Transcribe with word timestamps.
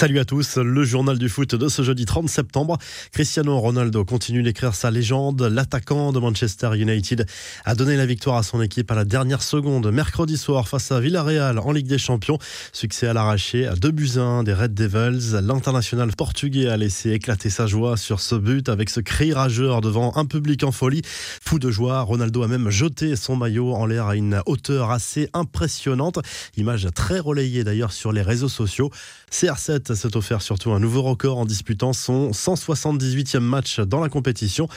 Salut 0.00 0.18
à 0.18 0.24
tous, 0.24 0.56
le 0.56 0.82
journal 0.82 1.18
du 1.18 1.28
foot 1.28 1.54
de 1.54 1.68
ce 1.68 1.82
jeudi 1.82 2.06
30 2.06 2.26
septembre. 2.26 2.78
Cristiano 3.12 3.58
Ronaldo 3.60 4.02
continue 4.06 4.42
d'écrire 4.42 4.74
sa 4.74 4.90
légende. 4.90 5.42
L'attaquant 5.42 6.10
de 6.10 6.18
Manchester 6.18 6.70
United 6.74 7.26
a 7.66 7.74
donné 7.74 7.98
la 7.98 8.06
victoire 8.06 8.38
à 8.38 8.42
son 8.42 8.62
équipe 8.62 8.90
à 8.90 8.94
la 8.94 9.04
dernière 9.04 9.42
seconde 9.42 9.92
mercredi 9.92 10.38
soir 10.38 10.68
face 10.68 10.90
à 10.90 11.00
Villarreal 11.00 11.58
en 11.58 11.70
Ligue 11.70 11.86
des 11.86 11.98
Champions. 11.98 12.38
Succès 12.72 13.08
à 13.08 13.12
l'arraché 13.12 13.66
à 13.66 13.74
2 13.74 13.90
buts 13.90 14.12
1 14.16 14.42
des 14.42 14.54
Red 14.54 14.72
Devils. 14.72 15.38
L'international 15.42 16.12
portugais 16.16 16.68
a 16.68 16.78
laissé 16.78 17.10
éclater 17.10 17.50
sa 17.50 17.66
joie 17.66 17.98
sur 17.98 18.20
ce 18.20 18.36
but 18.36 18.70
avec 18.70 18.88
ce 18.88 19.00
cri 19.00 19.34
rageur 19.34 19.82
devant 19.82 20.16
un 20.16 20.24
public 20.24 20.64
en 20.64 20.72
folie. 20.72 21.02
Fou 21.04 21.58
de 21.58 21.70
joie, 21.70 22.00
Ronaldo 22.00 22.42
a 22.42 22.48
même 22.48 22.70
jeté 22.70 23.16
son 23.16 23.36
maillot 23.36 23.74
en 23.74 23.84
l'air 23.84 24.06
à 24.06 24.16
une 24.16 24.40
hauteur 24.46 24.92
assez 24.92 25.28
impressionnante. 25.34 26.20
Image 26.56 26.88
très 26.94 27.18
relayée 27.18 27.64
d'ailleurs 27.64 27.92
sur 27.92 28.12
les 28.12 28.22
réseaux 28.22 28.48
sociaux. 28.48 28.90
CR7 29.30 29.89
s'est 29.94 30.16
offert 30.16 30.42
surtout 30.42 30.72
un 30.72 30.80
nouveau 30.80 31.02
record 31.02 31.38
en 31.38 31.44
disputant 31.44 31.92
son 31.92 32.30
178e 32.30 33.40
match 33.40 33.80
dans 33.80 34.00
la 34.00 34.08
compétition. 34.08 34.68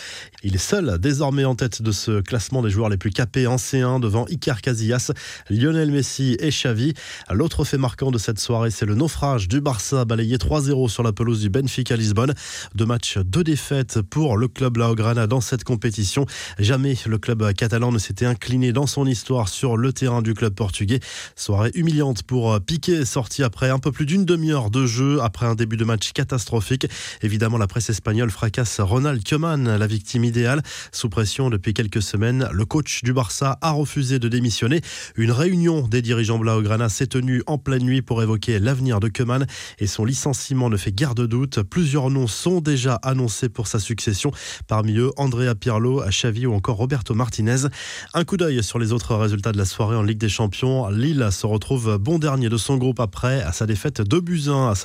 Il 0.43 0.55
est 0.55 0.59
seul 0.59 0.97
désormais 0.99 1.45
en 1.45 1.55
tête 1.55 1.81
de 1.81 1.91
ce 1.91 2.21
classement 2.21 2.61
des 2.61 2.69
joueurs 2.69 2.89
les 2.89 2.97
plus 2.97 3.11
capés 3.11 3.47
en 3.47 3.57
C1 3.57 3.99
devant 3.99 4.25
Icar 4.27 4.61
Casillas, 4.61 5.11
Lionel 5.49 5.91
Messi 5.91 6.37
et 6.39 6.49
Xavi. 6.49 6.93
L'autre 7.31 7.63
fait 7.63 7.77
marquant 7.77 8.11
de 8.11 8.17
cette 8.17 8.39
soirée, 8.39 8.71
c'est 8.71 8.85
le 8.85 8.95
naufrage 8.95 9.47
du 9.47 9.61
Barça 9.61 10.05
balayé 10.05 10.37
3-0 10.37 10.89
sur 10.89 11.03
la 11.03 11.11
pelouse 11.11 11.41
du 11.41 11.49
Benfica 11.49 11.95
Lisbonne. 11.95 12.33
Deux 12.75 12.85
matchs, 12.85 13.17
deux 13.17 13.43
défaites 13.43 14.01
pour 14.01 14.37
le 14.37 14.47
club 14.47 14.77
Laograna 14.77 15.27
dans 15.27 15.41
cette 15.41 15.63
compétition. 15.63 16.25
Jamais 16.59 16.97
le 17.05 17.17
club 17.17 17.53
catalan 17.53 17.91
ne 17.91 17.99
s'était 17.99 18.25
incliné 18.25 18.71
dans 18.71 18.87
son 18.87 19.05
histoire 19.05 19.49
sur 19.49 19.77
le 19.77 19.93
terrain 19.93 20.21
du 20.21 20.33
club 20.33 20.53
portugais. 20.53 20.99
Soirée 21.35 21.71
humiliante 21.75 22.23
pour 22.23 22.59
Piqué, 22.61 23.05
sorti 23.05 23.43
après 23.43 23.69
un 23.69 23.79
peu 23.79 23.91
plus 23.91 24.05
d'une 24.05 24.25
demi-heure 24.25 24.69
de 24.69 24.85
jeu 24.85 25.02
après 25.21 25.45
un 25.45 25.55
début 25.55 25.77
de 25.77 25.85
match 25.85 26.11
catastrophique. 26.13 26.87
Évidemment, 27.21 27.57
la 27.57 27.67
presse 27.67 27.89
espagnole 27.89 28.31
fracasse 28.31 28.79
Ronald 28.79 29.23
Koeman, 29.27 29.77
la 29.77 29.87
victime 29.87 30.23
idéale. 30.23 30.61
Sous 30.91 31.09
pression 31.09 31.49
depuis 31.49 31.73
quelques 31.73 32.01
semaines, 32.01 32.47
le 32.51 32.65
coach 32.65 33.03
du 33.03 33.13
Barça 33.13 33.57
a 33.61 33.71
refusé 33.71 34.19
de 34.19 34.27
démissionner. 34.27 34.81
Une 35.15 35.31
réunion 35.31 35.87
des 35.87 36.01
dirigeants 36.01 36.39
Blaugrana 36.39 36.89
s'est 36.89 37.07
tenue 37.07 37.43
en 37.47 37.57
pleine 37.57 37.83
nuit 37.83 38.01
pour 38.01 38.21
évoquer 38.21 38.59
l'avenir 38.59 38.99
de 38.99 39.07
Koeman 39.07 39.45
et 39.79 39.87
son 39.87 40.05
licenciement 40.05 40.69
ne 40.69 40.77
fait 40.77 40.91
guère 40.91 41.15
de 41.15 41.25
doute. 41.25 41.61
Plusieurs 41.63 42.09
noms 42.09 42.27
sont 42.27 42.61
déjà 42.61 42.95
annoncés 43.03 43.49
pour 43.49 43.67
sa 43.67 43.79
succession. 43.79 44.31
Parmi 44.67 44.97
eux, 44.97 45.11
Andrea 45.17 45.55
Pirlo, 45.55 46.03
Xavi 46.07 46.45
ou 46.45 46.53
encore 46.53 46.77
Roberto 46.77 47.13
Martinez. 47.13 47.67
Un 48.13 48.23
coup 48.23 48.37
d'œil 48.37 48.63
sur 48.63 48.79
les 48.79 48.91
autres 48.91 49.15
résultats 49.15 49.51
de 49.51 49.57
la 49.57 49.65
soirée 49.65 49.95
en 49.95 50.03
Ligue 50.03 50.17
des 50.17 50.29
Champions. 50.29 50.89
Lille 50.89 51.27
se 51.31 51.45
retrouve 51.45 51.97
bon 51.97 52.19
dernier 52.19 52.49
de 52.49 52.57
son 52.57 52.77
groupe 52.77 52.99
après 52.99 53.43
sa 53.51 53.65
défaite 53.65 54.01
2 54.01 54.21
buts 54.21 54.43
1 54.47 54.69
à 54.69 54.75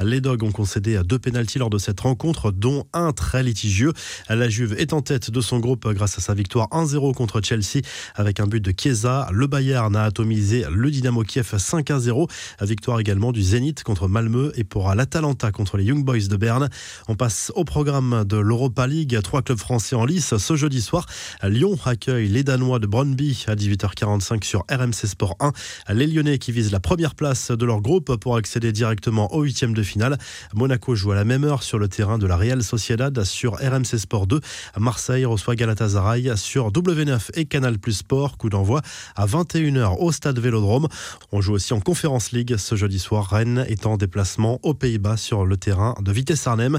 Les 0.00 0.20
Dogs 0.20 0.42
ont 0.42 0.52
concédé 0.52 1.00
deux 1.04 1.18
pénalties 1.18 1.58
lors 1.58 1.70
de 1.70 1.78
cette 1.78 2.00
rencontre, 2.00 2.52
dont 2.52 2.86
un 2.92 3.12
très 3.12 3.42
litigieux. 3.42 3.92
La 4.28 4.48
Juve 4.48 4.74
est 4.78 4.92
en 4.92 5.00
tête 5.00 5.30
de 5.30 5.40
son 5.40 5.58
groupe 5.58 5.88
grâce 5.88 6.18
à 6.18 6.20
sa 6.20 6.34
victoire 6.34 6.68
1-0 6.70 7.14
contre 7.14 7.40
Chelsea 7.42 7.80
avec 8.14 8.40
un 8.40 8.46
but 8.46 8.60
de 8.60 8.72
Chiesa. 8.76 9.28
Le 9.32 9.46
Bayern 9.46 9.94
a 9.96 10.04
atomisé 10.04 10.64
le 10.70 10.90
Dynamo 10.90 11.22
Kiev 11.22 11.54
5-0. 11.56 12.28
Victoire 12.62 13.00
également 13.00 13.32
du 13.32 13.42
Zénith 13.42 13.82
contre 13.82 14.08
Malmö 14.08 14.52
et 14.56 14.64
pour 14.64 14.92
l'Atalanta 14.94 15.52
contre 15.52 15.76
les 15.76 15.84
Young 15.84 16.04
Boys 16.04 16.28
de 16.28 16.36
Berne. 16.36 16.68
On 17.08 17.14
passe 17.14 17.52
au 17.54 17.64
programme 17.64 18.24
de 18.24 18.36
l'Europa 18.36 18.86
League. 18.86 19.18
Trois 19.22 19.42
clubs 19.42 19.58
français 19.58 19.96
en 19.96 20.04
lice 20.04 20.36
ce 20.36 20.56
jeudi 20.56 20.80
soir. 20.80 21.06
Lyon 21.42 21.78
accueille 21.84 22.28
les 22.28 22.42
Danois 22.42 22.78
de 22.78 22.86
Brøndby 22.86 23.44
à 23.46 23.54
18h45 23.54 24.44
sur 24.44 24.64
RMC 24.70 25.06
Sport 25.06 25.36
1. 25.40 25.52
Les 25.94 26.06
Lyonnais 26.06 26.38
qui 26.38 26.52
visent 26.52 26.72
la 26.72 26.80
première 26.80 27.14
place 27.14 27.50
de 27.50 27.64
leur 27.64 27.80
groupe 27.80 28.16
pour 28.16 28.36
accéder 28.36 28.72
directement 28.72 29.13
au 29.22 29.42
huitième 29.42 29.74
de 29.74 29.82
finale. 29.82 30.18
Monaco 30.54 30.94
joue 30.94 31.12
à 31.12 31.14
la 31.14 31.24
même 31.24 31.44
heure 31.44 31.62
sur 31.62 31.78
le 31.78 31.88
terrain 31.88 32.18
de 32.18 32.26
la 32.26 32.36
Real 32.36 32.62
Sociedad 32.62 33.24
sur 33.24 33.54
RMC 33.54 33.98
Sport 33.98 34.26
2. 34.26 34.40
Marseille 34.78 35.24
reçoit 35.24 35.54
Galatasaray 35.54 36.36
sur 36.36 36.70
W9 36.72 37.30
et 37.34 37.44
Canal 37.44 37.78
Plus 37.78 37.92
Sport. 37.92 38.36
Coup 38.36 38.48
d'envoi 38.48 38.82
à 39.16 39.26
21h 39.26 39.96
au 39.98 40.12
stade 40.12 40.38
Vélodrome. 40.38 40.88
On 41.32 41.40
joue 41.40 41.54
aussi 41.54 41.72
en 41.72 41.80
Conférence 41.80 42.32
League 42.32 42.56
ce 42.56 42.74
jeudi 42.74 42.98
soir. 42.98 43.28
Rennes 43.30 43.64
est 43.68 43.86
en 43.86 43.96
déplacement 43.96 44.58
aux 44.62 44.74
Pays-Bas 44.74 45.16
sur 45.16 45.46
le 45.46 45.56
terrain 45.56 45.94
de 46.00 46.12
Vitesse 46.12 46.46
Arnhem. 46.46 46.78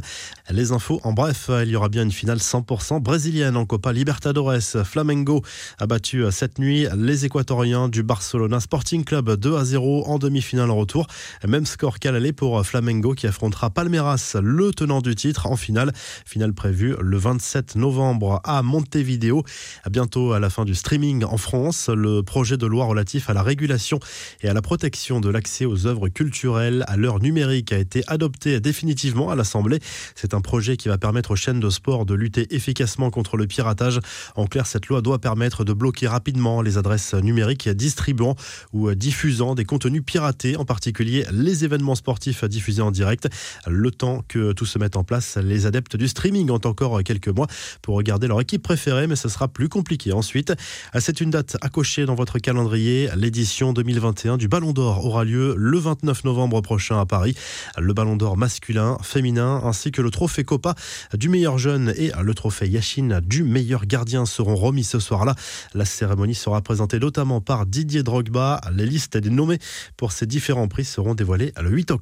Les 0.49 0.71
infos 0.71 0.99
en 1.03 1.13
bref, 1.13 1.49
il 1.63 1.69
y 1.69 1.75
aura 1.75 1.89
bien 1.89 2.03
une 2.03 2.11
finale 2.11 2.39
100% 2.39 3.01
brésilienne 3.01 3.57
en 3.57 3.65
Copa 3.65 3.93
Libertadores. 3.93 4.83
Flamengo 4.83 5.41
a 5.79 5.87
battu 5.87 6.23
cette 6.31 6.59
nuit 6.59 6.87
les 6.95 7.25
Équatoriens 7.25 7.89
du 7.89 8.03
Barcelona 8.03 8.59
Sporting 8.59 9.03
Club 9.03 9.35
2 9.35 9.55
à 9.55 9.63
0 9.63 10.05
en 10.07 10.19
demi-finale 10.19 10.71
retour. 10.71 11.07
Même 11.47 11.65
score 11.65 11.99
qu'à 11.99 12.11
l'aller 12.15 12.31
pour 12.31 12.65
Flamengo 12.65 13.13
qui 13.13 13.27
affrontera 13.27 13.69
Palmeiras, 13.69 14.37
le 14.41 14.71
tenant 14.71 15.01
du 15.01 15.15
titre, 15.15 15.47
en 15.47 15.57
finale. 15.57 15.91
Finale 16.25 16.53
prévue 16.53 16.95
le 17.01 17.17
27 17.17 17.75
novembre 17.75 18.39
à 18.45 18.61
Montevideo. 18.61 19.43
À 19.83 19.89
bientôt 19.89 20.31
à 20.31 20.39
la 20.39 20.49
fin 20.49 20.63
du 20.63 20.75
streaming 20.75 21.25
en 21.25 21.35
France, 21.35 21.89
le 21.89 22.23
projet 22.23 22.55
de 22.55 22.65
loi 22.65 22.85
relatif 22.85 23.29
à 23.29 23.33
la 23.33 23.43
régulation 23.43 23.99
et 24.39 24.47
à 24.47 24.53
la 24.53 24.61
protection 24.61 25.19
de 25.19 25.27
l'accès 25.27 25.65
aux 25.65 25.87
œuvres 25.87 26.07
culturelles 26.07 26.85
à 26.87 26.95
l'heure 26.95 27.19
numérique 27.19 27.73
a 27.73 27.77
été 27.77 28.01
adopté 28.07 28.61
définitivement 28.61 29.29
à 29.29 29.35
l'Assemblée. 29.35 29.81
C'est 30.15 30.33
un 30.33 30.39
projet 30.39 30.77
qui 30.77 30.87
va 30.87 30.97
permettre 30.97 31.31
aux 31.31 31.35
chaînes 31.35 31.59
de 31.59 31.69
sport 31.69 32.05
de 32.05 32.13
lutter 32.13 32.55
efficacement 32.55 33.09
contre 33.09 33.35
le 33.35 33.45
piratage. 33.45 33.99
En 34.37 34.47
clair, 34.47 34.67
cette 34.67 34.87
loi 34.87 35.01
doit 35.01 35.19
permettre 35.19 35.65
de 35.65 35.73
bloquer 35.73 36.07
rapidement 36.07 36.61
les 36.61 36.77
adresses 36.77 37.13
numériques 37.13 37.67
distribuant 37.67 38.35
ou 38.71 38.89
diffusant 38.95 39.53
des 39.53 39.65
contenus 39.65 40.03
piratés, 40.05 40.55
en 40.55 40.63
particulier 40.63 41.25
les 41.33 41.65
événements 41.65 41.95
sportifs 41.95 42.04
diffusés 42.47 42.81
en 42.81 42.91
direct. 42.91 43.27
Le 43.67 43.91
temps 43.91 44.23
que 44.27 44.53
tout 44.53 44.65
se 44.65 44.79
mette 44.79 44.95
en 44.95 45.03
place, 45.03 45.37
les 45.37 45.65
adeptes 45.65 45.95
du 45.95 46.07
streaming 46.07 46.49
ont 46.49 46.61
encore 46.65 47.03
quelques 47.03 47.29
mois 47.29 47.47
pour 47.81 47.95
regarder 47.95 48.27
leur 48.27 48.41
équipe 48.41 48.63
préférée, 48.63 49.07
mais 49.07 49.15
ce 49.15 49.29
sera 49.29 49.47
plus 49.47 49.69
compliqué 49.69 50.13
ensuite. 50.13 50.53
C'est 50.99 51.21
une 51.21 51.29
date 51.29 51.57
à 51.61 51.69
cocher 51.69 52.05
dans 52.05 52.15
votre 52.15 52.39
calendrier. 52.39 53.09
L'édition 53.15 53.73
2021 53.73 54.37
du 54.37 54.47
Ballon 54.47 54.73
d'Or 54.73 55.05
aura 55.05 55.23
lieu 55.23 55.55
le 55.57 55.77
29 55.77 56.23
novembre 56.23 56.61
prochain 56.61 56.99
à 56.99 57.05
Paris. 57.05 57.35
Le 57.77 57.93
Ballon 57.93 58.15
d'Or 58.15 58.37
masculin, 58.37 58.97
féminin, 59.01 59.61
ainsi 59.63 59.91
que 59.91 60.01
le 60.01 60.11
trophée 60.11 60.43
Copa 60.43 60.75
du 61.13 61.29
meilleur 61.29 61.57
jeune 61.57 61.93
et 61.97 62.11
le 62.21 62.33
trophée 62.33 62.67
Yachine 62.67 63.21
du 63.23 63.43
meilleur 63.43 63.85
gardien 63.85 64.25
seront 64.25 64.55
remis 64.55 64.83
ce 64.83 64.99
soir-là. 64.99 65.35
La 65.73 65.85
cérémonie 65.85 66.35
sera 66.35 66.61
présentée 66.61 66.99
notamment 66.99 67.41
par 67.41 67.65
Didier 67.65 68.03
Drogba. 68.03 68.61
Les 68.73 68.85
listes 68.85 69.17
des 69.17 69.29
nommés 69.29 69.59
pour 69.97 70.11
ces 70.11 70.25
différents 70.25 70.67
prix 70.67 70.85
seront 70.85 71.15
dévoilées 71.15 71.53
le 71.61 71.69
8 71.69 71.91
octobre. 71.91 71.94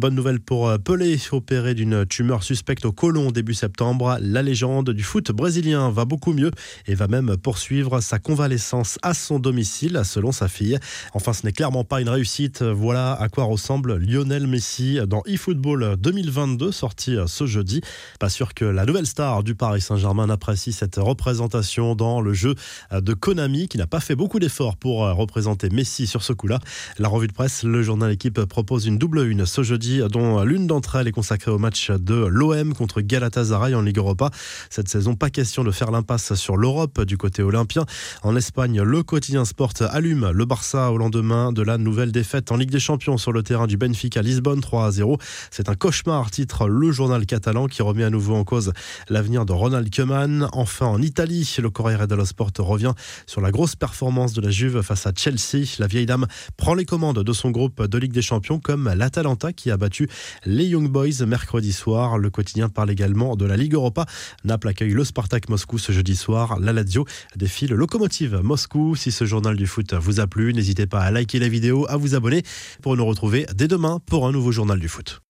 Bonne 0.00 0.14
nouvelle 0.14 0.40
pour 0.40 0.68
euh, 0.68 0.78
Pelé, 0.78 1.18
opéré 1.32 1.74
d'une 1.74 2.06
tumeur 2.06 2.42
suspecte 2.42 2.84
au 2.84 2.92
côlon 2.92 3.30
début 3.30 3.54
septembre. 3.54 4.18
La 4.20 4.42
légende 4.42 4.90
du 4.90 5.02
foot 5.02 5.30
brésilien 5.30 5.90
va 5.90 6.04
beaucoup 6.04 6.32
mieux 6.32 6.50
et 6.86 6.94
va 6.94 7.08
même 7.08 7.36
poursuivre 7.36 8.00
sa 8.00 8.18
convalescence 8.18 8.98
à 9.02 9.14
son 9.14 9.38
domicile, 9.38 10.02
selon 10.04 10.32
sa 10.32 10.48
fille. 10.48 10.78
Enfin, 11.14 11.32
ce 11.32 11.46
n'est 11.46 11.52
clairement 11.52 11.84
pas 11.84 12.00
une 12.00 12.08
réussite. 12.08 12.62
Voilà 12.62 13.12
à 13.12 13.28
quoi 13.28 13.44
ressemble 13.44 13.96
Lionel 13.96 14.46
Messi 14.46 14.98
dans 15.06 15.22
eFootball 15.26 15.96
2022, 15.98 16.72
sorti 16.72 17.16
euh, 17.16 17.26
ce 17.26 17.46
jeudi. 17.46 17.80
Pas 18.18 18.28
sûr 18.28 18.54
que 18.54 18.64
la 18.64 18.84
nouvelle 18.84 19.06
star 19.06 19.42
du 19.42 19.54
Paris 19.54 19.80
Saint-Germain 19.80 20.28
apprécie 20.30 20.72
cette 20.72 20.96
représentation 20.96 21.94
dans 21.94 22.20
le 22.20 22.32
jeu 22.32 22.54
euh, 22.92 23.00
de 23.00 23.14
Konami, 23.14 23.68
qui 23.68 23.78
n'a 23.78 23.86
pas 23.86 24.00
fait 24.00 24.16
beaucoup 24.16 24.38
d'efforts 24.38 24.76
pour 24.76 25.00
représenter 25.00 25.68
Messi 25.70 26.06
sur 26.06 26.22
ce 26.22 26.32
coup-là. 26.32 26.58
La 26.98 27.08
revue 27.08 27.26
de 27.26 27.32
presse, 27.32 27.62
le 27.62 27.82
journal 27.82 28.10
Équipe 28.10 28.40
propose 28.44 28.86
une 28.86 28.98
double 28.98 29.11
une 29.20 29.44
ce 29.44 29.62
jeudi, 29.62 30.00
dont 30.10 30.42
l'une 30.42 30.66
d'entre 30.66 30.96
elles 30.96 31.08
est 31.08 31.12
consacrée 31.12 31.50
au 31.50 31.58
match 31.58 31.90
de 31.90 32.14
l'OM 32.14 32.72
contre 32.72 33.02
Galatasaray 33.02 33.74
en 33.74 33.82
Ligue 33.82 33.98
Europa. 33.98 34.30
Cette 34.70 34.88
saison, 34.88 35.14
pas 35.14 35.28
question 35.28 35.64
de 35.64 35.70
faire 35.70 35.90
l'impasse 35.90 36.34
sur 36.34 36.56
l'Europe 36.56 37.02
du 37.02 37.18
côté 37.18 37.42
olympien. 37.42 37.84
En 38.22 38.34
Espagne, 38.36 38.80
le 38.80 39.02
quotidien 39.02 39.44
Sport 39.44 39.74
allume 39.90 40.30
le 40.32 40.44
Barça 40.46 40.90
au 40.90 40.96
lendemain 40.96 41.52
de 41.52 41.60
la 41.60 41.76
nouvelle 41.76 42.10
défaite 42.10 42.50
en 42.50 42.56
Ligue 42.56 42.70
des 42.70 42.80
Champions 42.80 43.18
sur 43.18 43.32
le 43.32 43.42
terrain 43.42 43.66
du 43.66 43.76
Benfica 43.76 44.22
Lisbonne 44.22 44.62
3 44.62 44.86
à 44.86 44.90
0. 44.90 45.18
C'est 45.50 45.68
un 45.68 45.74
cauchemar, 45.74 46.30
titre 46.30 46.66
le 46.66 46.90
journal 46.90 47.26
catalan 47.26 47.66
qui 47.66 47.82
remet 47.82 48.04
à 48.04 48.10
nouveau 48.10 48.34
en 48.34 48.44
cause 48.44 48.72
l'avenir 49.10 49.44
de 49.44 49.52
Ronald 49.52 49.94
Koeman. 49.94 50.48
Enfin, 50.52 50.86
en 50.86 51.02
Italie, 51.02 51.56
le 51.58 51.68
Corriere 51.68 52.06
dello 52.06 52.24
Sport 52.24 52.52
revient 52.60 52.94
sur 53.26 53.42
la 53.42 53.50
grosse 53.50 53.76
performance 53.76 54.32
de 54.32 54.40
la 54.40 54.50
Juve 54.50 54.80
face 54.80 55.06
à 55.06 55.12
Chelsea. 55.14 55.66
La 55.78 55.86
vieille 55.86 56.06
dame 56.06 56.26
prend 56.56 56.72
les 56.72 56.86
commandes 56.86 57.22
de 57.22 57.32
son 57.32 57.50
groupe 57.50 57.84
de 57.84 57.98
Ligue 57.98 58.12
des 58.12 58.22
Champions 58.22 58.58
comme 58.58 58.90
l'Atalanta 59.02 59.52
qui 59.52 59.72
a 59.72 59.76
battu 59.76 60.08
les 60.46 60.64
Young 60.64 60.88
Boys 60.88 61.26
mercredi 61.26 61.72
soir. 61.72 62.18
Le 62.18 62.30
quotidien 62.30 62.68
parle 62.68 62.90
également 62.90 63.34
de 63.34 63.44
la 63.44 63.56
Ligue 63.56 63.74
Europa. 63.74 64.06
Naples 64.44 64.68
accueille 64.68 64.92
le 64.92 65.04
Spartak 65.04 65.48
Moscou 65.48 65.76
ce 65.78 65.90
jeudi 65.90 66.14
soir. 66.14 66.60
La 66.60 66.72
Lazio 66.72 67.04
défile 67.34 67.74
Locomotive 67.74 68.40
Moscou. 68.44 68.94
Si 68.94 69.10
ce 69.10 69.24
journal 69.24 69.56
du 69.56 69.66
foot 69.66 69.92
vous 69.94 70.20
a 70.20 70.28
plu, 70.28 70.54
n'hésitez 70.54 70.86
pas 70.86 71.00
à 71.00 71.10
liker 71.10 71.40
la 71.40 71.48
vidéo, 71.48 71.84
à 71.88 71.96
vous 71.96 72.14
abonner 72.14 72.44
pour 72.80 72.96
nous 72.96 73.04
retrouver 73.04 73.44
dès 73.56 73.66
demain 73.66 73.98
pour 74.06 74.28
un 74.28 74.30
nouveau 74.30 74.52
journal 74.52 74.78
du 74.78 74.88
foot. 74.88 75.20